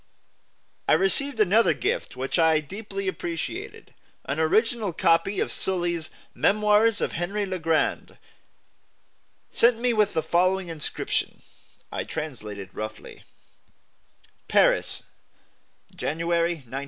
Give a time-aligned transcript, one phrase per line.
[0.87, 3.93] I received another gift which I deeply appreciated,
[4.25, 8.17] an original copy of Sully's "Memoires" of "Henry le Grand,"
[9.51, 11.43] sent me with the following inscription
[11.91, 13.25] (I translate it roughly):
[14.47, 15.03] PARIS,
[15.95, 16.77] January, 1906.